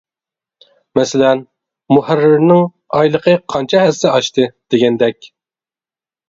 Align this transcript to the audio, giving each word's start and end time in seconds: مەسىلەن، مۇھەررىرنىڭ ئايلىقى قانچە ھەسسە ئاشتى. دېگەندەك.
مەسىلەن، 0.99 1.43
مۇھەررىرنىڭ 1.95 2.63
ئايلىقى 3.01 3.35
قانچە 3.55 3.83
ھەسسە 3.85 4.15
ئاشتى. 4.15 4.49
دېگەندەك. 4.77 5.31